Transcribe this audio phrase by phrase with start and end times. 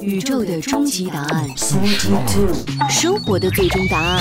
[0.00, 1.48] 宇宙的终极答案，
[2.90, 4.20] 生活的最终答案。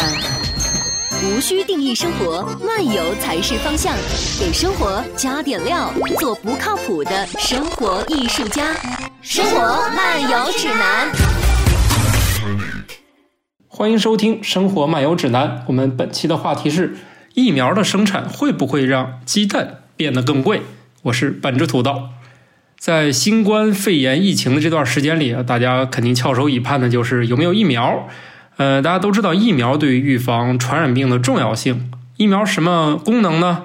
[1.24, 3.96] 无需定义生活，漫游才是方向。
[4.40, 8.74] 给生活加点料，做不靠谱的生活艺术家。
[9.22, 11.12] 生活漫游指南。
[13.68, 15.50] 欢迎收听《生活漫游指南》。
[15.68, 16.96] 我们本期的话题是：
[17.34, 20.62] 疫苗的生产会不会让鸡蛋变得更贵？
[21.04, 22.10] 我是半只土豆。
[22.78, 28.08] 在新冠肺炎疫情的这段时间里，大家肯定翘首以盼的就是有没有疫苗。
[28.58, 31.92] 呃，大家都知道疫苗对于预防传染病的重要性。
[32.18, 33.64] 疫苗什么功能呢？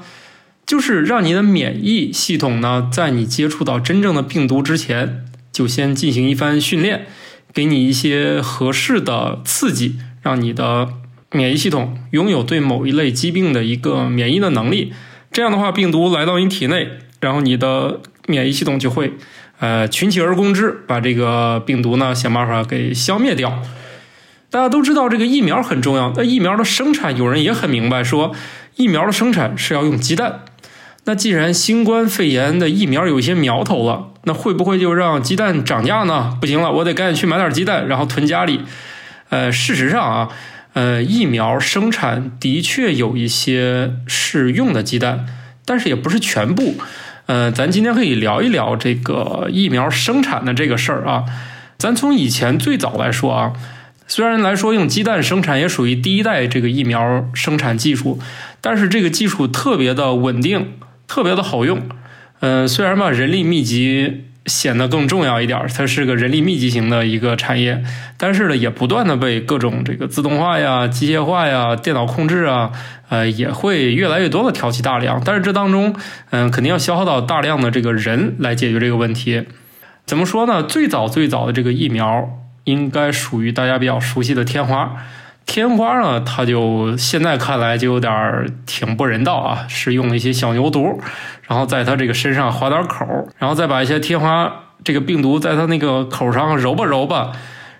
[0.66, 7.06] 就是让你的免疫系统呢，在你接触到真正的病毒之前，就先进行一番训练，
[7.52, 10.88] 给你一些合适的刺激，让你的
[11.32, 14.92] 免疫系统拥有对某一类疾病的一个免疫的能力。
[15.32, 16.88] 这样的话，病毒来到你体内，
[17.20, 19.12] 然后你的免疫系统就会，
[19.58, 23.60] 呃，群起而攻之，把这个病毒呢想办法给消灭掉。
[24.48, 28.32] 大家都知道这个疫苗很重要，那疫苗的生产，有人也很明白，说
[28.76, 30.40] 疫苗的生产是要用鸡蛋。
[31.04, 36.36] 那既然新冠肺炎的疫苗有一些苗头了，那会不会就让鸡蛋涨价呢？
[36.40, 38.60] 不行了，我得赶紧去买点鸡蛋，然后囤家里。
[39.30, 40.28] 呃，事实上啊，
[40.72, 45.26] 呃，疫苗生产的确有一些是用的鸡蛋，
[45.64, 46.74] 但是也不是全部。
[47.30, 51.24] 呃，咱今天可以聊一聊这个疫苗生产的这个事儿啊。
[51.78, 53.52] 咱从以前最早来说啊，
[54.08, 58.18] 虽然来说用鸡蛋生产也属于第一代这个疫苗生产技术，
[58.60, 60.72] 但是这个技术特别的稳定，
[61.06, 61.80] 特别的好用。
[62.40, 67.82] 嗯，虽然吧人力密集显得更重要一点，它是个人力密集型的一个产业，
[68.16, 72.70] 但是呢也不断的被各种这个自动化呀、机械化呀、电脑控制啊。
[73.10, 75.96] 呃，也会越来越多的挑起大梁，但是这当中，
[76.30, 79.48] 嗯，肯定要消耗到大量的这个人来解决这个问题。
[80.06, 80.62] 怎么说呢？
[80.62, 82.30] 最早最早的这个疫苗，
[82.62, 84.94] 应该属于大家比较熟悉的天花。
[85.50, 90.96] 天花呢，它就现在看来就有点挺不人道啊，是用了一些小牛犊，
[91.48, 93.04] 然后在它这个身上划点口，
[93.36, 94.48] 然后再把一些天花
[94.84, 97.32] 这个病毒在它那个口上揉吧揉吧。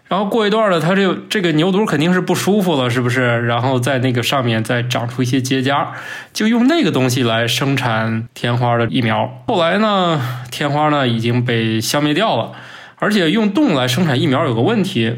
[0.09, 3.47] 然后过一段呢，它这这个牛犊肯定是不舒服了，是不是？
[3.47, 5.86] 然后在那个上面再长出一些结痂，
[6.32, 9.44] 就用那个东西来生产天花的疫苗。
[9.47, 10.20] 后来呢，
[10.50, 12.50] 天花呢已经被消灭掉了，
[12.97, 15.14] 而且用动物来生产疫苗有个问题，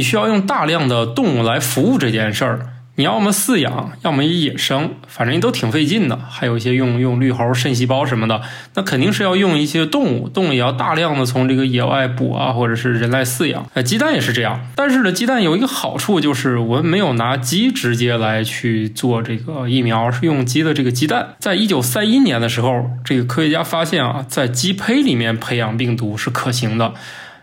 [0.00, 2.60] 你需要用大量的动物来服务这件事儿。
[2.94, 6.18] 你要么饲养，要么野生，反正都挺费劲的。
[6.30, 8.40] 还有一些用用绿猴肾细胞什么的，
[8.76, 13.66] 那肯定是要用一些动物，动物也要大量的从这个野外捕啊，或者是人来饲养。
[13.74, 14.58] 哎，鸡蛋也是这样。
[14.74, 21.34] 但是呢，鸡蛋有一个好处，就是我们没有拿鸡直接来去做这个疫苗，是用鸡的这个鸡蛋。
[21.40, 26.94] 在一九三一年的时候，这个科学家发现啊，在鸡胚里面培养病毒是可行的。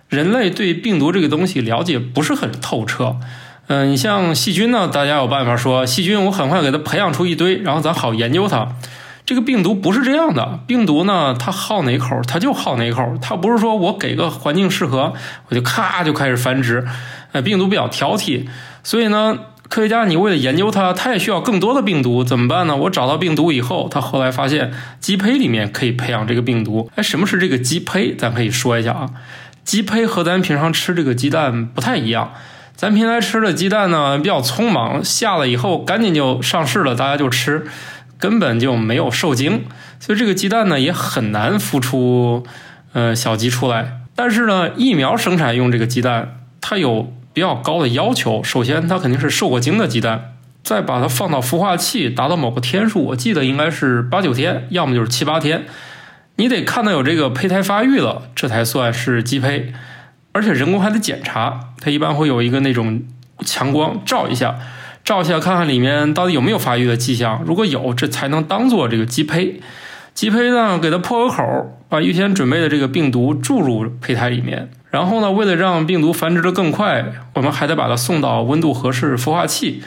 [0.09, 3.18] 人类对病毒这个东西了解不是很透彻。
[3.68, 8.69] 嗯，你像细菌呢，大家有办法说细菌，我很快给它培养出一堆，然后咱好研究它。
[9.25, 15.13] 这个病毒不是这样的，病毒呢，它好哪口它就好哪口，它不是说我给个环境适合，
[15.50, 16.88] 我就咔就开始繁殖。
[17.34, 18.45] 呃，病毒比较挑剔，
[18.85, 19.38] 所以呢，
[19.68, 22.78] 科学家你为了研究它，它也需要更多的病毒，怎么办呢？
[22.78, 26.89] 我找到病毒以后，他后来发现鸡胚里面可以培养这个病毒。
[26.95, 28.16] 哎，什么是这个鸡胚？
[28.16, 29.09] 咱可以说一下啊，
[29.68, 32.32] 鸡胚和咱平常吃这个鸡蛋不太一样。
[32.78, 37.68] 咱平常吃的鸡蛋呢，比较匆忙，下了以后赶紧就上市了，大家就吃，
[38.18, 39.66] 根本就没有受精，
[40.00, 42.46] 所以这个鸡蛋呢也很难孵出
[42.94, 44.04] 呃小鸡出来。
[44.16, 48.42] 但是呢，疫苗生产用这个鸡蛋，它有比较高的要求。
[48.42, 55.66] 首先，它肯定是受过精的鸡蛋，再把它放到孵化器，达到某个天数，我记得应该是八九天，要么就是七八天，
[56.38, 59.74] 你得看到有这个胚胎发育了，这才算是鸡胚。
[60.31, 63.02] 而且人工还得检查，它一般会有一个那种
[63.44, 64.56] 强光照一下，
[65.03, 67.44] 照一下看看里面到底有没有发育的迹象。
[67.46, 69.59] 如果有，这才能当做这个鸡胚。
[70.14, 74.69] 鸡胚呢，给它破个口，把预先准备的这个病毒注入胚胎里面。
[74.92, 77.04] 然后呢，为了让病毒繁殖的更快，
[77.34, 79.81] 我们还得把它送到温度合适孵化器。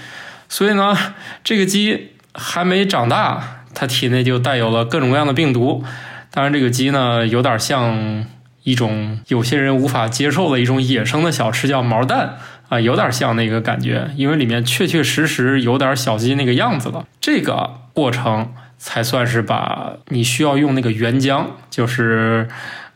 [0.49, 0.97] 所以呢，
[1.45, 5.85] 这个鸡还没长大，它体内就带有了各种各样的病毒。
[6.31, 8.27] 当然，这个鸡呢，有点像。
[8.63, 12.37] 一种有些人无法接受的一种野生的小吃叫毛蛋
[12.69, 17.07] 啊，有点像那个感觉，因为里面确确实实有点小鸡那个样子了。
[17.23, 22.47] 这个过程才算是把你需要用那个原浆，就是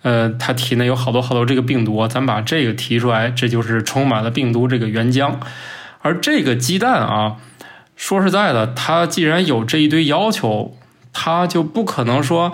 [0.02, 5.32] 呃，它体内有好多好多这个病毒，咱把这个提出来，这就是充满了病毒这个原浆。
[6.02, 7.36] 而这个鸡蛋啊，
[7.96, 10.76] 说实在的，它既然有这一堆要求，
[11.14, 12.52] 它就不可能说。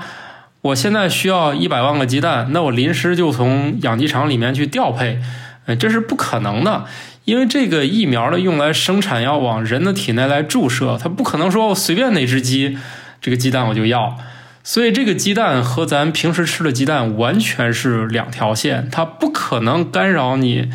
[0.62, 5.18] 我现在需要一百万个鸡蛋，那我临时就从养鸡场里面去调配，
[5.64, 6.84] 呃，这是不可能的，
[7.24, 12.76] 因为这个疫苗呢用来生产要往人的体内来注射，它不可能说我随便哪只鸡，
[13.22, 14.18] 这个鸡蛋我就要。
[14.62, 20.68] 所以这个鸡蛋和咱平时吃的鸡蛋完全是两条线，它不可能干扰你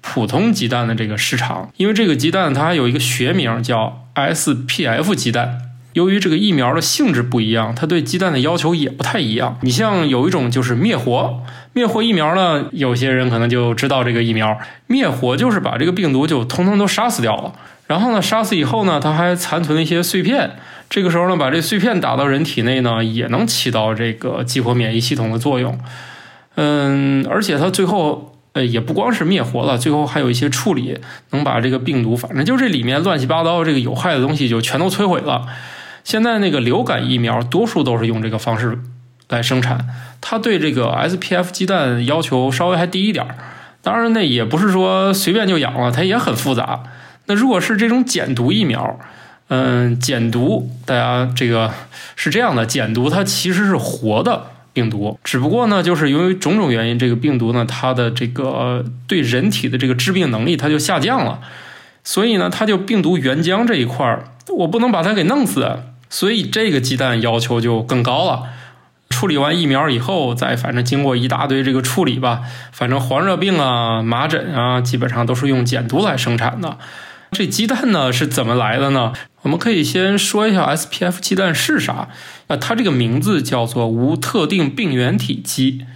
[0.00, 5.58] 普通鸡蛋的这个市场，因为这个鸡蛋它还有一个学名叫 SPF 鸡蛋。
[5.92, 9.58] 由于这个疫苗的性质不一样，它对鸡蛋的要求也不太一样。
[9.62, 11.40] 你像有一种就是灭活，
[11.72, 17.52] 灭活疫苗呢，有些人可能就知道这个疫苗灭活就是把这个病毒就通通都杀死掉了，
[17.86, 20.52] 然后呢，杀死以后呢，它还残存了一些碎片。
[20.88, 25.78] 这个时候呢，把这碎片打到人体内呢，也能起到这个激活免疫系统的作用。
[26.56, 30.98] 嗯，而且它最后呃也不光是灭活了，最后还有一些处理，
[31.30, 35.46] 能把这个病毒，反正就这里面乱七八糟这个有害的东西就全都摧毁了。
[36.04, 38.78] 现在那个流感疫苗多数都是用这个方式
[39.28, 39.86] 来生产，
[40.20, 43.34] 它对这个 SPF 鸡蛋要求稍微还低一点儿。
[43.82, 46.82] 当然，那也不是说随便就养了，它也很复杂。
[47.26, 48.98] 那如果是这种减毒疫苗，
[49.48, 51.70] 嗯，减毒，大家这个
[52.14, 61.40] 是这样的，减毒它其实是活的病毒，只不过呢，就是由于种种原因，这个病毒呢，它的这个对人体的这个致病能力它就下降了，
[62.04, 64.24] 所以呢，它就病毒原浆这一块儿，
[64.56, 65.68] 我不能把它给弄死，
[66.12, 68.50] 所以这个鸡蛋要求就更高了。
[69.08, 76.76] 处理完疫苗以后，再反正经过一大堆这个处理吧，反正黄热病啊、麻疹啊，基本上都是用减毒来生产的。
[77.30, 79.14] 这鸡蛋呢是怎么来的呢？
[79.40, 82.08] 我们可以先说一下 SPF 鸡蛋是啥。
[82.48, 85.86] 啊，它这个名字叫做无特定病原体鸡，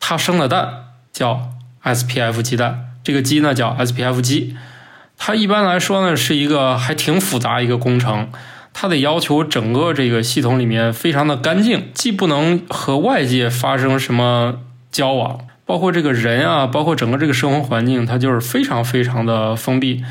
[0.00, 1.50] 它生的蛋叫
[1.84, 2.86] SPF 鸡蛋。
[3.04, 4.56] 这个鸡呢叫 SPF 鸡。
[5.16, 8.30] 它一般来说呢是一个还挺复杂一个工程，
[8.72, 14.60] 它得要求整个这个系统里面非常的干净，既不能和外界发生什么
[14.90, 20.02] 交往，包括这个人啊，包括整个这个生活环境，它就是非常非常的封闭。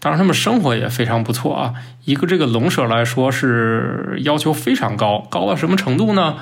[0.00, 1.74] 当然，他们生活也非常不错啊。
[2.04, 6.36] 一个这个笼舍来说是要求非常高，高到什么程度呢？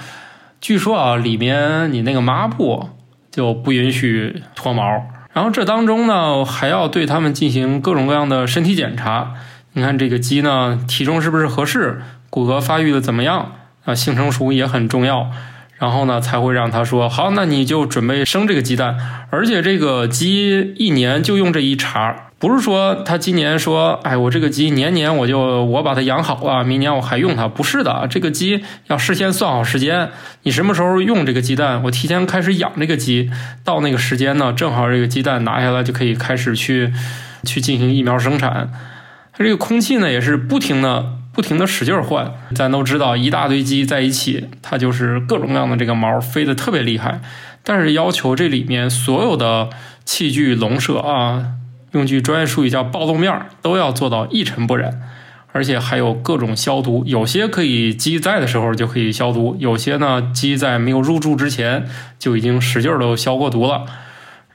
[0.60, 2.90] 据说啊，里面你那个抹布
[3.30, 4.84] 就不允许脱毛，
[5.32, 9.34] 然后这当中呢还要对他们进行各种各样的身体检查。
[9.76, 12.00] 你看这个鸡呢，体重是不是合适？
[12.30, 13.52] 骨骼发育的怎么样？
[13.84, 15.30] 啊，性成熟也很重要。
[15.76, 18.96] 然后呢，才会让他说好，那你就准备生这个鸡蛋。
[19.28, 22.30] 而且这个鸡一年就用这一茬。
[22.38, 27.46] 不是说他今年说，哎，我这个鸡年年我就我把它养好了，明年我还用它。
[27.46, 30.08] 不是的，这个鸡要事先算好时间，
[30.44, 33.30] 你什么时候用这个鸡蛋，我提前开始养这个鸡，
[33.62, 36.90] 到那个时间呢，正好这个鸡蛋拿下来就可以开始去
[37.44, 38.70] 去进行疫苗生产。
[39.36, 42.32] 它这个空气呢也是不停的不停的使劲换。
[42.54, 47.20] 咱都知道，一大堆鸡在一起，它就是各种各样的这个毛飞得特别厉害。
[47.62, 49.68] 但是要求这里面所有的
[50.04, 51.52] 器具笼舍啊。
[51.92, 55.00] 用句专业术语叫暴露面都要做到一尘不染，
[55.52, 57.02] 而且还有各种消毒。
[57.06, 61.86] 有些可以鸡在的时候就可以消毒，有些呢鸡在没有入住之前
[62.18, 63.86] 就已经使劲都消过毒了。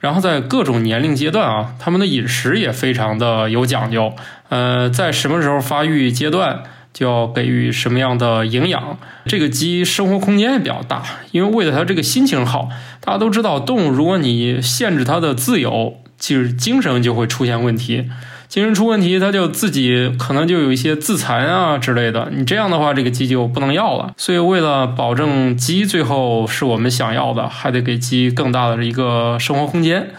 [0.02, 4.12] 然后在各种年龄阶段啊，他们的饮食也非常的有讲究。
[4.48, 8.98] 呃，在什么时候发育阶段就要给予什么样的营养。
[9.26, 12.68] 这个鸡生活空间也比较大，因为为了它这个心情好。
[13.00, 15.96] 大家都知道，动物如果你限制它的自由。
[16.22, 18.08] 就是精神就会出现问题，
[18.52, 22.28] 精神出问题，它就自己可能就有一些自残啊之类的。
[22.30, 24.12] 你这样的话，这个鸡就不能要了。
[24.18, 30.10] 所以为了保证鸡最后是我们想要的，还得给鸡更大的一个生活空间。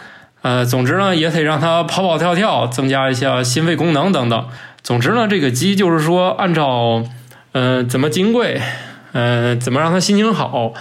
[0.42, 4.46] 呃，总之呢，也得让它跑跑跳跳，增加一下心肺功能等等。
[4.82, 7.04] 总之呢，这个鸡就是说，按照
[7.52, 8.60] 呃怎么金贵，
[9.12, 10.72] 呃怎么让它心情好，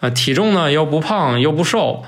[0.00, 2.04] 呃体重呢又不胖又不瘦。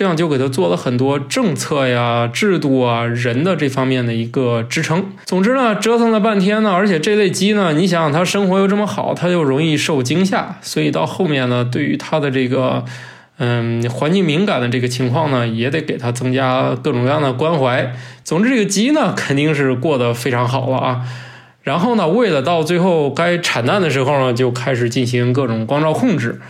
[0.00, 5.04] 这样就给他做了很多政策呀、制度啊、人的这方面的一个支撑。
[5.26, 12.82] 总之呢，折腾了半天呢，而且这类鸡呢，你想想它生活又这么好，它又容易受惊吓，所以到后面呢，对于它的这个
[13.36, 17.92] 嗯环境敏感的这个情况呢，也得给它增加各种各样的关怀。
[18.24, 21.02] 总之，这个鸡呢，肯定是过得非常好了啊。
[21.62, 26.40] 然后呢，为了到最后该产蛋的时候呢，就开始进行各种光照控制。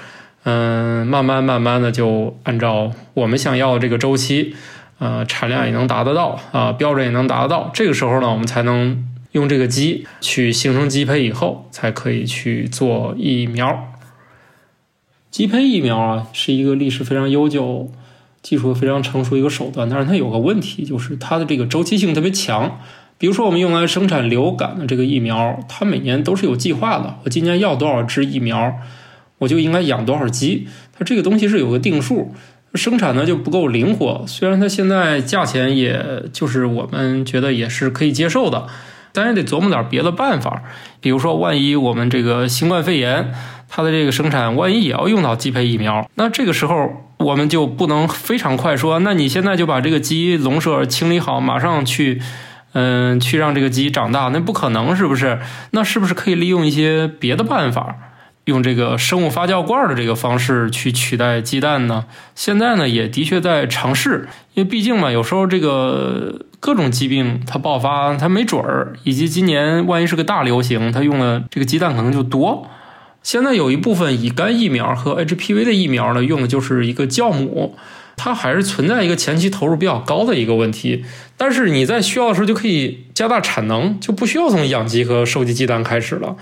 [0.44, 4.54] 嗯，慢慢慢慢的就按照我们想要的这个周期，
[4.98, 7.70] 呃，产量也能达得到啊，标准也能达得到。
[7.74, 13.92] 这个时候呢，我们才能用这个鸡去形成鸡胚以后，才可以去做疫苗。
[15.30, 17.92] 鸡胚疫苗啊，是一个历史非常悠久、
[18.40, 22.80] 技术非常成熟一个手段，但是它有个问题，就是它的这个周期性特别强。
[23.18, 28.80] 比如说，我们用来生产流感的这个疫苗，它每年都是有计划的，我今年要多少支疫苗。
[29.40, 30.68] 我就应该养多少鸡？
[30.96, 32.32] 它这个东西是有个定数，
[32.74, 34.24] 生产呢就不够灵活。
[34.28, 38.66] 虽然它现在价钱也就是我们觉得也是可以接受的，
[39.12, 40.62] 但也得琢磨点别的办法。
[41.00, 43.32] 比如说，万一我们这个新冠肺炎
[43.68, 52.22] 它的这个生产，万一也要用到鸡胚疫苗，那这个时候我们就不能非常快说，那你现在就把这个鸡笼舍清理好，马上去。
[52.72, 55.40] 嗯，去让这个鸡长大，那不可能，是不是？
[55.72, 57.96] 那是不是可以利用一些别的办法，
[58.50, 62.04] 用这个生物发酵罐的这个方式去取代鸡蛋呢？
[62.34, 72.68] 现在呢，也的确在尝试，因为毕竟嘛，有时候这个各种疾病它爆发，它没准儿，以及今年万一是个大流行，它用的这个鸡蛋可能就多。
[73.22, 77.76] 现在有一部分乙肝疫苗和 HPV 的疫苗呢，用的就是一个酵母。
[78.22, 81.02] 它还是存在一个前期投入比较高的一个问题，
[81.38, 86.36] 但是你在需要的时候就可以加大产能，就不需要从养鸡和收集鸡蛋开始了。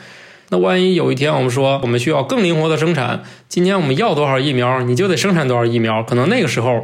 [0.50, 6.82] 那万一有一天我们说我们需要更灵活的生产，今年我们要多少疫苗，你就得生产多少疫苗，可能那个时候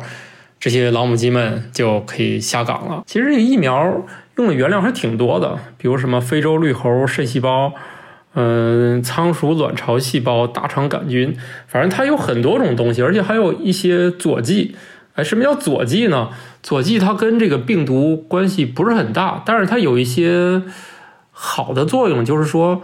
[0.61, 3.03] 这些老母鸡们就可以下岗了。
[3.07, 4.05] 其实这个疫苗
[4.37, 7.73] 用的原料还挺多的，比如什么非洲绿猴肾细胞。
[8.37, 11.37] 嗯，仓鼠卵巢细胞、大肠杆菌，
[11.69, 14.75] 反正它有很多种东西，而且还有一些佐剂。
[15.15, 16.31] 哎，什么叫佐剂呢？
[16.61, 20.63] 佐剂它跟这个病毒关系不是很大，但是它有一些
[21.31, 22.83] 好的作用，就是说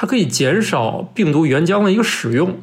[0.00, 2.56] 它可以减少病毒原浆的一个使用。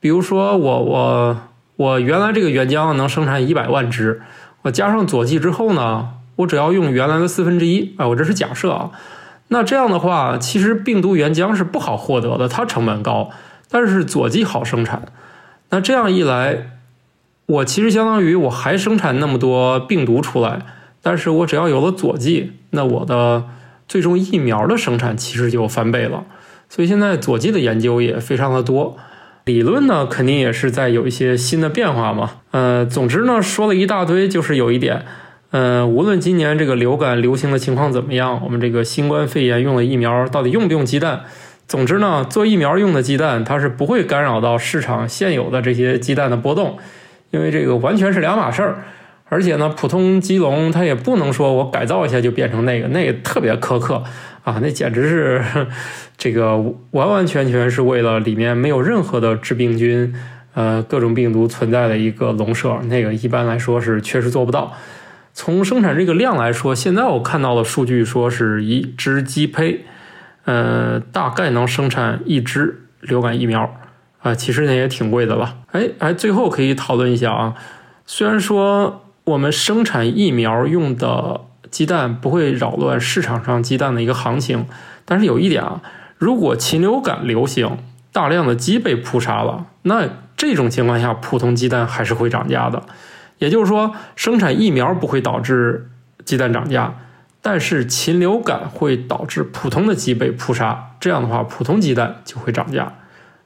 [0.00, 1.36] 比如说，我我
[1.76, 4.22] 我原来这个原浆能生产一百万只，
[4.62, 7.94] 我加上佐剂之后呢，我只要用原来的四分之一。
[7.98, 8.90] 哎，我这是假设啊。
[9.48, 13.28] 那这样的话，其实病毒原浆是不好获得的，它成本高，
[13.70, 15.02] 但是佐剂好生产。
[15.68, 16.70] 那这样一来，
[17.44, 20.62] 我其实相当于我还生产那么多病毒出来，
[21.02, 23.44] 但是我只要有了佐剂，那我的
[23.86, 26.24] 最终疫苗的生产其实就翻倍了。
[26.68, 28.96] 所以现在佐剂的研究也非常的多，
[29.44, 32.30] 理论呢肯定也是在有一些新的变化嘛。
[32.50, 35.04] 呃，总之呢说了一大堆，就是有一点。
[35.50, 41.20] 呃，无论今年这个流感流行的情况怎么样，我们这个新冠肺炎用的疫苗到底用不用鸡蛋？
[41.68, 46.76] 总之呢，做疫苗用的鸡蛋，它是不会干扰到市场现有的这些鸡蛋的波动，
[47.30, 48.84] 因为这个完全是两码事儿。
[49.28, 54.02] 而且呢，普通鸡笼它也不能说我改造一下就变成那个，那个特别苛刻
[54.44, 55.42] 啊，那简直是
[56.16, 56.56] 这个
[56.90, 60.14] 完完全全是为了里面没有任何的致病菌，
[60.52, 64.72] 呃，各种病毒存在的一个笼舍，那个一般来说是确实做不到。
[65.32, 69.84] 从生产这个量来说，现在我看到的数据说是一只鸡胚，
[70.44, 73.74] 呃，大概能生产一支流感疫苗
[74.20, 75.56] 啊，其实那也挺贵的了。
[75.72, 77.54] 哎哎，最后可以讨论一下啊，
[78.04, 81.40] 虽然说我们生产疫苗用的
[81.74, 84.68] 鸡蛋不会扰乱市场上鸡蛋的一个行情，
[85.04, 85.82] 但是有一点啊，
[86.18, 87.78] 如果禽流感流行，
[88.12, 92.84] 大量的鸡被扑杀了，那这种情况下，普通鸡蛋还是会涨价的。
[93.38, 95.90] 也就是说，生产疫苗不会导致
[96.24, 96.94] 鸡蛋涨价，
[97.42, 102.92] 但是禽流感会导致普通的鸡被扑杀，这样的话，普通鸡蛋就会涨价。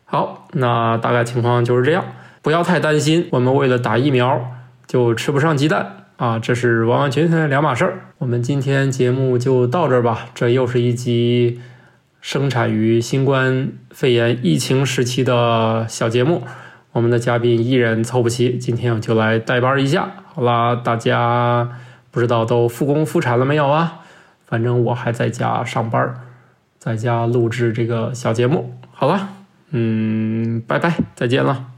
[0.04, 2.04] 好，那大概情况就是这样，
[2.42, 3.26] 不要太担心。
[3.32, 4.52] 我们为了打疫苗
[4.86, 8.00] 就吃不上鸡蛋啊，这是完完全全的两码事儿。
[8.18, 11.60] 我们今天节目就到这儿吧，这又是一集
[12.20, 16.42] 生产于新冠肺炎疫情时期的小节目。
[16.90, 20.10] 我们的嘉宾依然凑不齐，今天我就来代班一下。
[20.34, 21.70] 好啦，大家
[22.10, 24.00] 不知道都复工复产了没有啊？
[24.44, 26.16] 反正我还在家上班，
[26.80, 28.74] 在家录制这个小节目。
[28.90, 29.28] 好了，
[29.70, 31.77] 嗯，拜拜，再见了。